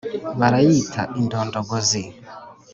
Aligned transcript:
Barayita 0.39 1.01
indondogozi! 1.19 2.03